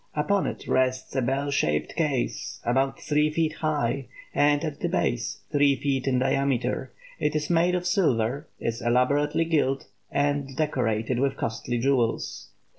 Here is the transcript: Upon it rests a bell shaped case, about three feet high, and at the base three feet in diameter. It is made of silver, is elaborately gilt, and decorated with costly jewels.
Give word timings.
Upon 0.15 0.47
it 0.47 0.67
rests 0.67 1.15
a 1.15 1.21
bell 1.21 1.51
shaped 1.51 1.95
case, 1.95 2.59
about 2.65 2.99
three 2.99 3.29
feet 3.29 3.53
high, 3.53 4.07
and 4.33 4.63
at 4.65 4.79
the 4.79 4.89
base 4.89 5.41
three 5.51 5.75
feet 5.75 6.07
in 6.07 6.17
diameter. 6.17 6.91
It 7.19 7.35
is 7.35 7.51
made 7.51 7.75
of 7.75 7.85
silver, 7.85 8.47
is 8.59 8.81
elaborately 8.81 9.45
gilt, 9.45 9.85
and 10.11 10.55
decorated 10.55 11.19
with 11.19 11.37
costly 11.37 11.77
jewels. 11.77 12.47